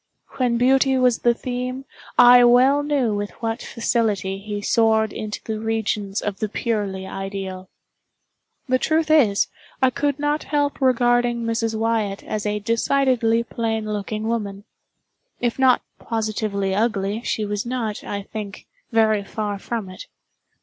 [0.37, 1.85] When beauty was the theme,
[2.17, 7.69] I well knew with what facility he soared into the regions of the purely ideal.
[8.67, 9.45] The truth is,
[9.79, 11.75] I could not help regarding Mrs.
[11.75, 14.63] Wyatt as a decidedly plain looking woman.
[15.39, 20.07] If not positively ugly, she was not, I think, very far from it.